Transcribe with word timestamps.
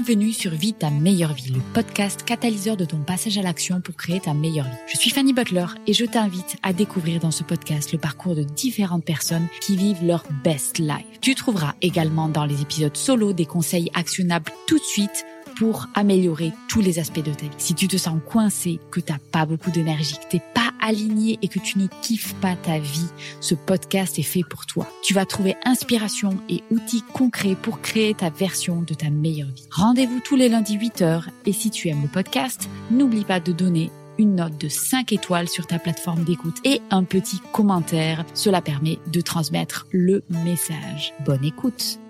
Bienvenue 0.00 0.32
sur 0.32 0.52
Vie 0.52 0.74
ta 0.74 0.90
meilleure 0.90 1.32
vie, 1.32 1.50
le 1.50 1.60
podcast 1.74 2.22
catalyseur 2.22 2.76
de 2.76 2.84
ton 2.84 2.98
passage 2.98 3.36
à 3.36 3.42
l'action 3.42 3.80
pour 3.80 3.96
créer 3.96 4.20
ta 4.20 4.32
meilleure 4.32 4.66
vie. 4.66 4.76
Je 4.86 4.96
suis 4.96 5.10
Fanny 5.10 5.32
Butler 5.32 5.66
et 5.88 5.92
je 5.92 6.04
t'invite 6.04 6.56
à 6.62 6.72
découvrir 6.72 7.18
dans 7.18 7.32
ce 7.32 7.42
podcast 7.42 7.92
le 7.92 7.98
parcours 7.98 8.36
de 8.36 8.44
différentes 8.44 9.04
personnes 9.04 9.48
qui 9.60 9.76
vivent 9.76 10.04
leur 10.04 10.22
best 10.44 10.78
life. 10.78 11.04
Tu 11.20 11.34
trouveras 11.34 11.74
également 11.82 12.28
dans 12.28 12.44
les 12.44 12.62
épisodes 12.62 12.96
solo 12.96 13.32
des 13.32 13.44
conseils 13.44 13.90
actionnables 13.92 14.52
tout 14.68 14.78
de 14.78 14.84
suite 14.84 15.26
pour 15.58 15.88
améliorer 15.94 16.52
tous 16.68 16.80
les 16.80 17.00
aspects 17.00 17.24
de 17.24 17.34
ta 17.34 17.46
vie. 17.46 17.50
Si 17.58 17.74
tu 17.74 17.88
te 17.88 17.96
sens 17.96 18.20
coincé, 18.24 18.78
que 18.92 19.00
t'as 19.00 19.18
pas 19.32 19.46
beaucoup 19.46 19.72
d'énergie, 19.72 20.14
que 20.14 20.30
t'es 20.30 20.42
aligné 20.88 21.38
et 21.42 21.48
que 21.48 21.58
tu 21.58 21.78
ne 21.78 21.86
kiffes 22.02 22.34
pas 22.36 22.56
ta 22.56 22.78
vie, 22.78 23.08
ce 23.40 23.54
podcast 23.54 24.18
est 24.18 24.22
fait 24.22 24.42
pour 24.42 24.64
toi. 24.64 24.90
Tu 25.02 25.12
vas 25.12 25.26
trouver 25.26 25.54
inspiration 25.64 26.38
et 26.48 26.62
outils 26.70 27.04
concrets 27.12 27.56
pour 27.60 27.80
créer 27.80 28.14
ta 28.14 28.30
version 28.30 28.80
de 28.82 28.94
ta 28.94 29.10
meilleure 29.10 29.48
vie. 29.48 29.68
Rendez-vous 29.70 30.20
tous 30.20 30.36
les 30.36 30.48
lundis 30.48 30.78
8h 30.78 31.24
et 31.44 31.52
si 31.52 31.70
tu 31.70 31.88
aimes 31.88 32.02
le 32.02 32.08
podcast, 32.08 32.68
n'oublie 32.90 33.24
pas 33.24 33.40
de 33.40 33.52
donner 33.52 33.90
une 34.18 34.36
note 34.36 34.58
de 34.58 34.68
5 34.68 35.12
étoiles 35.12 35.48
sur 35.48 35.66
ta 35.66 35.78
plateforme 35.78 36.24
d'écoute 36.24 36.56
et 36.64 36.80
un 36.90 37.04
petit 37.04 37.40
commentaire. 37.52 38.24
Cela 38.34 38.62
permet 38.62 38.98
de 39.12 39.20
transmettre 39.20 39.86
le 39.92 40.24
message. 40.30 41.12
Bonne 41.24 41.44
écoute. 41.44 42.00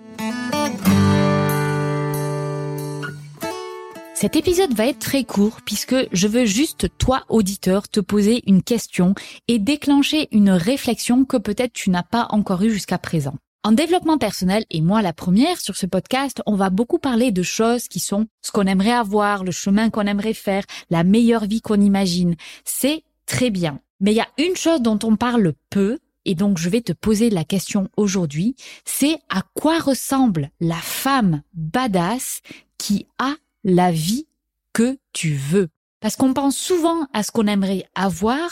Cet 4.21 4.35
épisode 4.35 4.73
va 4.73 4.87
être 4.87 4.99
très 4.99 5.23
court 5.23 5.61
puisque 5.63 5.95
je 6.11 6.27
veux 6.27 6.43
juste, 6.43 6.89
toi, 6.97 7.23
auditeur, 7.29 7.87
te 7.87 8.01
poser 8.01 8.43
une 8.47 8.61
question 8.61 9.15
et 9.47 9.59
déclencher 9.59 10.27
une 10.33 10.49
réflexion 10.49 11.23
que 11.23 11.37
peut-être 11.37 11.71
tu 11.71 11.89
n'as 11.89 12.03
pas 12.03 12.27
encore 12.31 12.61
eue 12.63 12.69
jusqu'à 12.69 12.97
présent. 12.97 13.35
En 13.63 13.71
développement 13.71 14.17
personnel, 14.17 14.65
et 14.71 14.81
moi 14.81 15.01
la 15.01 15.13
première 15.13 15.61
sur 15.61 15.77
ce 15.77 15.85
podcast, 15.85 16.41
on 16.45 16.57
va 16.57 16.69
beaucoup 16.69 16.99
parler 16.99 17.31
de 17.31 17.43
choses 17.43 17.87
qui 17.87 18.01
sont 18.01 18.27
ce 18.41 18.51
qu'on 18.51 18.67
aimerait 18.67 18.91
avoir, 18.91 19.45
le 19.45 19.51
chemin 19.51 19.89
qu'on 19.89 20.05
aimerait 20.05 20.33
faire, 20.33 20.65
la 20.89 21.05
meilleure 21.05 21.45
vie 21.45 21.61
qu'on 21.61 21.79
imagine. 21.79 22.35
C'est 22.65 23.03
très 23.25 23.51
bien. 23.51 23.79
Mais 24.01 24.11
il 24.11 24.17
y 24.17 24.19
a 24.19 24.27
une 24.37 24.57
chose 24.57 24.81
dont 24.81 24.99
on 25.03 25.15
parle 25.15 25.53
peu, 25.69 25.97
et 26.25 26.35
donc 26.35 26.57
je 26.57 26.67
vais 26.67 26.81
te 26.81 26.91
poser 26.91 27.29
la 27.29 27.45
question 27.45 27.87
aujourd'hui, 27.95 28.57
c'est 28.83 29.17
à 29.29 29.43
quoi 29.53 29.79
ressemble 29.79 30.49
la 30.59 30.75
femme 30.75 31.41
badass 31.53 32.41
qui 32.77 33.07
a 33.17 33.35
la 33.63 33.91
vie 33.91 34.27
que 34.73 34.97
tu 35.13 35.33
veux. 35.33 35.69
Parce 35.99 36.15
qu'on 36.15 36.33
pense 36.33 36.57
souvent 36.57 37.07
à 37.13 37.23
ce 37.23 37.31
qu'on 37.31 37.47
aimerait 37.47 37.85
avoir, 37.95 38.49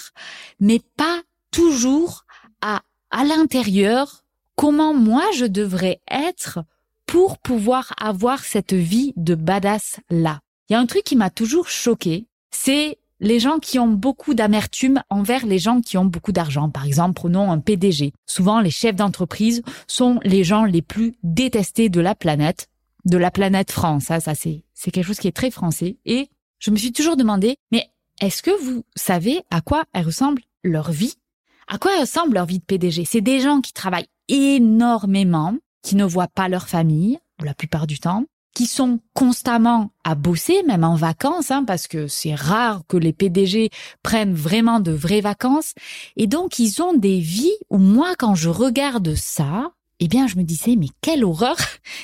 mais 0.60 0.82
pas 0.98 1.22
toujours 1.52 2.26
à, 2.62 2.82
à 3.12 3.24
l'intérieur, 3.24 4.26
comment 4.56 4.94
moi 4.94 5.24
je 5.36 5.46
devrais 5.46 6.02
être 6.12 6.60
pour 7.06 7.38
pouvoir 7.38 7.94
avoir 8.00 8.44
cette 8.44 8.74
vie 8.74 9.14
de 9.16 9.34
badass 9.36 10.00
là. 10.10 10.42
Il 10.70 10.74
y 10.74 10.76
a 10.76 10.80
un 10.80 10.86
truc 10.86 11.06
qui 11.06 11.16
m'a 11.16 11.30
toujours 11.30 11.70
choqué, 11.70 12.28
c'est 12.52 12.98
les 13.20 13.40
gens 13.40 13.60
qui 13.60 13.80
ont 13.80 13.88
beaucoup 13.88 14.34
d'amertume 14.34 15.02
envers 15.10 15.46
les 15.46 15.58
gens 15.58 15.82
qui 15.82 15.98
ont 15.98 16.06
beaucoup 16.06 16.32
d'argent. 16.32 16.70
Par 16.70 16.86
exemple, 16.86 17.14
prenons 17.14 17.52
un 17.52 17.60
PDG. 17.60 18.14
Souvent, 18.26 18.60
les 18.60 18.70
chefs 18.70 18.96
d'entreprise 18.96 19.64
sont 19.88 20.20
les 20.24 20.44
gens 20.44 20.66
les 20.66 20.82
plus 20.82 21.16
détestés 21.24 21.90
de 21.90 22.02
la 22.02 22.14
planète 22.14 22.68
de 23.08 23.18
la 23.18 23.32
planète 23.32 23.72
France. 23.72 24.06
Ça, 24.06 24.20
ça 24.20 24.36
c'est 24.36 24.64
quelque 24.92 25.06
chose 25.06 25.20
qui 25.20 25.28
est 25.28 25.36
très 25.36 25.52
français. 25.52 25.98
Et 26.06 26.30
je 26.60 26.72
me 26.72 26.78
suis 26.78 26.92
toujours 26.92 27.18
demandé, 27.18 27.56
mais 27.72 27.90
est-ce 28.22 28.44
que 28.44 28.52
vous 28.64 28.84
savez 28.96 29.42
à 29.50 29.62
quoi 29.62 29.86
elle 29.94 30.06
ressemble 30.06 30.42
leur 30.64 30.92
vie? 30.92 31.16
À 31.68 31.78
quoi 31.78 32.00
ressemble 32.00 32.36
leur 32.36 32.46
vie 32.46 32.60
de 32.60 32.64
PDG 32.64 33.06
C'est 33.06 33.22
des 33.22 33.40
gens 33.40 33.62
qui 33.62 33.74
travaillent 33.74 34.08
énormément, 34.28 35.56
qui 35.82 35.96
ne 35.96 36.06
voient 36.06 36.28
pas 36.28 36.50
leur 36.50 36.68
famille 36.68 37.20
la 37.44 37.54
plupart 37.54 37.88
du 37.88 38.00
temps, 38.00 38.26
qui 38.54 38.66
sont 38.66 39.00
constamment 39.14 39.92
à 40.04 40.16
bosser, 40.16 40.64
même 40.64 40.84
en 40.84 40.96
vacances, 40.96 41.52
hein, 41.52 41.64
parce 41.64 41.88
que 41.88 42.08
c'est 42.08 42.34
rare 42.34 42.82
que 42.88 42.98
les 42.98 43.14
PDG 43.14 43.70
prennent 44.02 44.34
vraiment 44.34 44.80
de 44.80 44.92
vraies 44.92 45.22
vacances. 45.22 45.74
Et 46.16 46.26
donc, 46.26 46.58
ils 46.58 46.82
ont 46.82 46.94
des 46.94 47.20
vies 47.20 47.56
où 47.70 47.78
moi, 47.78 48.16
quand 48.18 48.34
je 48.34 48.50
regarde 48.50 49.14
ça, 49.14 49.72
eh 50.00 50.08
bien, 50.08 50.28
je 50.28 50.38
me 50.38 50.44
disais, 50.44 50.76
mais 50.76 50.90
quelle 51.02 51.24
horreur 51.24 51.58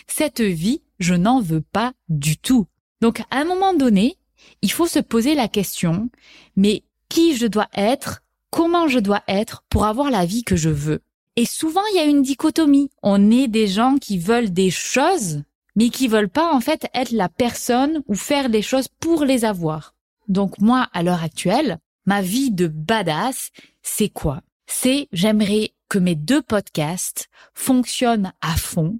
Cette 0.07 0.41
vie, 0.41 0.81
je 0.99 1.13
n'en 1.13 1.41
veux 1.41 1.61
pas 1.61 1.93
du 2.09 2.37
tout. 2.37 2.67
Donc, 3.01 3.19
à 3.31 3.37
un 3.37 3.45
moment 3.45 3.73
donné, 3.73 4.17
il 4.61 4.71
faut 4.71 4.87
se 4.87 4.99
poser 4.99 5.35
la 5.35 5.47
question, 5.47 6.09
mais 6.55 6.83
qui 7.09 7.35
je 7.35 7.47
dois 7.47 7.67
être 7.75 8.23
Comment 8.53 8.87
je 8.87 8.99
dois 8.99 9.23
être 9.27 9.63
pour 9.67 9.83
avoir 9.85 10.11
la 10.11 10.27
vie 10.27 10.43
que 10.43 10.55
je 10.55 10.69
veux? 10.69 11.01
Et 11.35 11.47
souvent, 11.47 11.81
il 11.91 11.97
y 11.97 11.99
a 11.99 12.05
une 12.05 12.21
dichotomie. 12.21 12.91
On 13.01 13.31
est 13.31 13.47
des 13.47 13.65
gens 13.65 13.97
qui 13.97 14.19
veulent 14.19 14.53
des 14.53 14.69
choses, 14.69 15.41
mais 15.75 15.89
qui 15.89 16.07
veulent 16.07 16.29
pas 16.29 16.53
en 16.53 16.61
fait 16.61 16.85
être 16.93 17.09
la 17.09 17.29
personne 17.29 18.03
ou 18.07 18.13
faire 18.13 18.51
des 18.51 18.61
choses 18.61 18.89
pour 18.99 19.25
les 19.25 19.43
avoir. 19.43 19.95
Donc 20.27 20.59
moi, 20.59 20.87
à 20.93 21.01
l'heure 21.01 21.23
actuelle, 21.23 21.79
ma 22.05 22.21
vie 22.21 22.51
de 22.51 22.67
badass, 22.67 23.49
c'est 23.81 24.09
quoi? 24.09 24.43
C'est 24.67 25.07
j'aimerais 25.11 25.71
que 25.93 25.99
mes 25.99 26.15
deux 26.15 26.41
podcasts 26.41 27.29
fonctionnent 27.53 28.33
à 28.41 28.55
fond, 28.55 28.97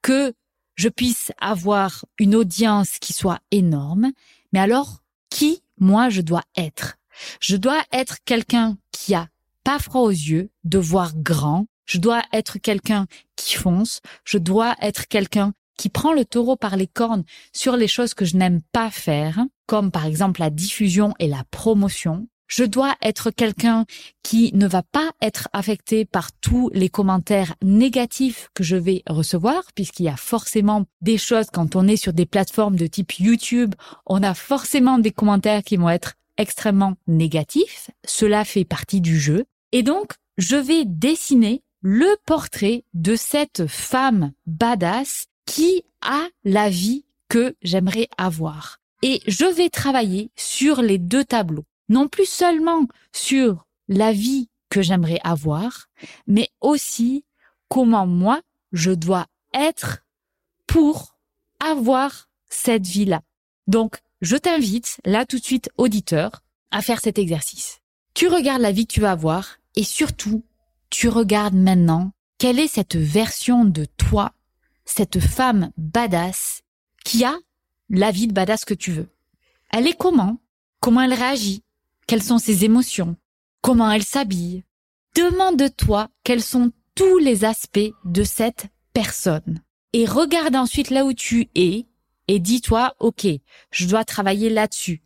que 0.00 0.32
je 0.76 0.88
puisse 0.88 1.32
avoir 1.40 2.04
une 2.20 2.36
audience 2.36 3.00
qui 3.00 3.12
soit 3.12 3.40
énorme. 3.50 4.12
Mais 4.52 4.60
alors, 4.60 5.02
qui, 5.28 5.64
moi, 5.80 6.08
je 6.08 6.20
dois 6.20 6.44
être? 6.56 6.98
Je 7.40 7.56
dois 7.56 7.82
être 7.92 8.18
quelqu'un 8.24 8.78
qui 8.92 9.12
a 9.16 9.26
pas 9.64 9.80
froid 9.80 10.02
aux 10.02 10.10
yeux, 10.10 10.50
de 10.62 10.78
voir 10.78 11.16
grand. 11.16 11.66
Je 11.84 11.98
dois 11.98 12.22
être 12.32 12.58
quelqu'un 12.58 13.08
qui 13.34 13.56
fonce. 13.56 14.00
Je 14.24 14.38
dois 14.38 14.76
être 14.80 15.08
quelqu'un 15.08 15.52
qui 15.76 15.88
prend 15.88 16.12
le 16.12 16.24
taureau 16.24 16.54
par 16.54 16.76
les 16.76 16.86
cornes 16.86 17.24
sur 17.52 17.76
les 17.76 17.88
choses 17.88 18.14
que 18.14 18.24
je 18.24 18.36
n'aime 18.36 18.62
pas 18.70 18.92
faire, 18.92 19.40
comme 19.66 19.90
par 19.90 20.06
exemple 20.06 20.40
la 20.40 20.50
diffusion 20.50 21.12
et 21.18 21.26
la 21.26 21.42
promotion. 21.50 22.28
Je 22.48 22.64
dois 22.64 22.94
être 23.02 23.30
quelqu'un 23.30 23.84
qui 24.22 24.52
ne 24.54 24.66
va 24.66 24.82
pas 24.82 25.10
être 25.20 25.48
affecté 25.52 26.04
par 26.04 26.32
tous 26.32 26.70
les 26.72 26.88
commentaires 26.88 27.54
négatifs 27.62 28.48
que 28.54 28.62
je 28.62 28.76
vais 28.76 29.02
recevoir, 29.08 29.62
puisqu'il 29.74 30.04
y 30.04 30.08
a 30.08 30.16
forcément 30.16 30.84
des 31.00 31.18
choses 31.18 31.46
quand 31.52 31.76
on 31.76 31.88
est 31.88 31.96
sur 31.96 32.12
des 32.12 32.26
plateformes 32.26 32.76
de 32.76 32.86
type 32.86 33.18
YouTube, 33.18 33.74
on 34.06 34.22
a 34.22 34.34
forcément 34.34 34.98
des 34.98 35.10
commentaires 35.10 35.62
qui 35.62 35.76
vont 35.76 35.90
être 35.90 36.14
extrêmement 36.38 36.94
négatifs. 37.06 37.90
Cela 38.04 38.44
fait 38.44 38.64
partie 38.64 39.00
du 39.00 39.18
jeu. 39.18 39.44
Et 39.72 39.82
donc, 39.82 40.12
je 40.38 40.56
vais 40.56 40.84
dessiner 40.84 41.62
le 41.80 42.16
portrait 42.26 42.84
de 42.94 43.16
cette 43.16 43.66
femme 43.66 44.32
badass 44.46 45.26
qui 45.46 45.82
a 46.02 46.26
la 46.44 46.68
vie 46.68 47.04
que 47.28 47.54
j'aimerais 47.62 48.08
avoir. 48.18 48.78
Et 49.02 49.20
je 49.26 49.44
vais 49.44 49.68
travailler 49.68 50.30
sur 50.36 50.82
les 50.82 50.98
deux 50.98 51.24
tableaux 51.24 51.64
non 51.88 52.08
plus 52.08 52.28
seulement 52.28 52.86
sur 53.12 53.66
la 53.88 54.12
vie 54.12 54.48
que 54.68 54.82
j'aimerais 54.82 55.20
avoir, 55.22 55.88
mais 56.26 56.48
aussi 56.60 57.24
comment 57.68 58.06
moi 58.06 58.40
je 58.72 58.90
dois 58.90 59.26
être 59.54 60.04
pour 60.66 61.16
avoir 61.60 62.28
cette 62.48 62.86
vie-là. 62.86 63.22
Donc, 63.66 63.98
je 64.20 64.36
t'invite, 64.36 64.98
là 65.04 65.26
tout 65.26 65.38
de 65.38 65.44
suite, 65.44 65.70
auditeur, 65.76 66.42
à 66.70 66.82
faire 66.82 67.00
cet 67.00 67.18
exercice. 67.18 67.80
Tu 68.14 68.28
regardes 68.28 68.62
la 68.62 68.72
vie 68.72 68.86
que 68.86 68.92
tu 68.94 69.00
vas 69.00 69.12
avoir 69.12 69.58
et 69.74 69.84
surtout, 69.84 70.44
tu 70.90 71.08
regardes 71.08 71.54
maintenant 71.54 72.12
quelle 72.38 72.58
est 72.58 72.68
cette 72.68 72.96
version 72.96 73.64
de 73.64 73.84
toi, 73.84 74.32
cette 74.84 75.20
femme 75.20 75.70
badass 75.76 76.62
qui 77.04 77.24
a 77.24 77.36
la 77.88 78.10
vie 78.10 78.26
de 78.26 78.32
badass 78.32 78.64
que 78.64 78.74
tu 78.74 78.92
veux. 78.92 79.08
Elle 79.70 79.86
est 79.86 79.96
comment? 79.96 80.38
Comment 80.80 81.02
elle 81.02 81.14
réagit? 81.14 81.62
Quelles 82.06 82.22
sont 82.22 82.38
ses 82.38 82.64
émotions? 82.64 83.16
Comment 83.62 83.90
elle 83.90 84.04
s'habille? 84.04 84.62
Demande-toi 85.16 86.08
quels 86.22 86.42
sont 86.42 86.70
tous 86.94 87.18
les 87.18 87.44
aspects 87.44 87.92
de 88.04 88.22
cette 88.22 88.68
personne. 88.92 89.60
Et 89.92 90.06
regarde 90.06 90.54
ensuite 90.54 90.90
là 90.90 91.04
où 91.04 91.12
tu 91.12 91.48
es 91.56 91.86
et 92.28 92.38
dis-toi, 92.38 92.94
OK, 93.00 93.26
je 93.72 93.86
dois 93.86 94.04
travailler 94.04 94.50
là-dessus. 94.50 95.02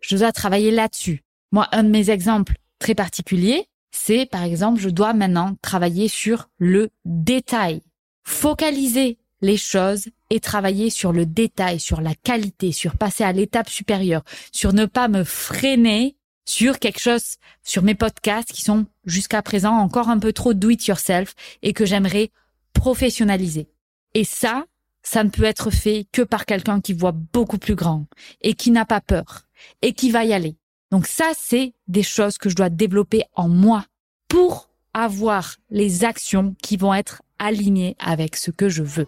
Je 0.00 0.16
dois 0.16 0.30
travailler 0.30 0.70
là-dessus. 0.70 1.24
Moi, 1.50 1.66
un 1.72 1.82
de 1.82 1.88
mes 1.88 2.10
exemples 2.10 2.54
très 2.78 2.94
particuliers, 2.94 3.66
c'est 3.90 4.24
par 4.26 4.44
exemple, 4.44 4.80
je 4.80 4.90
dois 4.90 5.12
maintenant 5.12 5.56
travailler 5.60 6.06
sur 6.06 6.50
le 6.58 6.90
détail. 7.04 7.82
Focaliser 8.22 9.18
les 9.40 9.56
choses 9.56 10.08
et 10.30 10.38
travailler 10.38 10.88
sur 10.88 11.12
le 11.12 11.26
détail, 11.26 11.80
sur 11.80 12.00
la 12.00 12.14
qualité, 12.14 12.70
sur 12.70 12.96
passer 12.96 13.24
à 13.24 13.32
l'étape 13.32 13.68
supérieure, 13.68 14.22
sur 14.52 14.72
ne 14.72 14.86
pas 14.86 15.08
me 15.08 15.24
freiner 15.24 16.16
sur 16.44 16.78
quelque 16.78 17.00
chose, 17.00 17.36
sur 17.62 17.82
mes 17.82 17.94
podcasts 17.94 18.52
qui 18.52 18.62
sont 18.62 18.86
jusqu'à 19.04 19.42
présent 19.42 19.72
encore 19.72 20.08
un 20.08 20.18
peu 20.18 20.32
trop 20.32 20.54
do 20.54 20.70
it 20.70 20.86
yourself 20.86 21.34
et 21.62 21.72
que 21.72 21.86
j'aimerais 21.86 22.30
professionnaliser. 22.72 23.68
Et 24.14 24.24
ça, 24.24 24.64
ça 25.02 25.24
ne 25.24 25.30
peut 25.30 25.44
être 25.44 25.70
fait 25.70 26.06
que 26.12 26.22
par 26.22 26.46
quelqu'un 26.46 26.80
qui 26.80 26.92
voit 26.92 27.12
beaucoup 27.12 27.58
plus 27.58 27.74
grand 27.74 28.06
et 28.40 28.54
qui 28.54 28.70
n'a 28.70 28.84
pas 28.84 29.00
peur 29.00 29.42
et 29.82 29.92
qui 29.92 30.10
va 30.10 30.24
y 30.24 30.32
aller. 30.32 30.56
Donc 30.90 31.06
ça, 31.06 31.32
c'est 31.38 31.74
des 31.88 32.02
choses 32.02 32.38
que 32.38 32.48
je 32.48 32.54
dois 32.54 32.70
développer 32.70 33.24
en 33.34 33.48
moi 33.48 33.84
pour 34.28 34.68
avoir 34.92 35.56
les 35.70 36.04
actions 36.04 36.54
qui 36.62 36.76
vont 36.76 36.94
être 36.94 37.22
alignées 37.38 37.96
avec 37.98 38.36
ce 38.36 38.50
que 38.50 38.68
je 38.68 38.82
veux. 38.82 39.06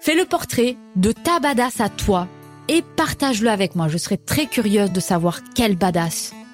Fais 0.00 0.14
le 0.14 0.24
portrait 0.24 0.76
de 0.96 1.12
ta 1.12 1.38
badass 1.38 1.80
à 1.80 1.88
toi 1.88 2.28
et 2.68 2.82
partage-le 2.96 3.50
avec 3.50 3.74
moi. 3.74 3.88
Je 3.88 3.98
serais 3.98 4.16
très 4.16 4.46
curieuse 4.46 4.92
de 4.92 5.00
savoir 5.00 5.40
quelle 5.54 5.76
badass 5.76 6.32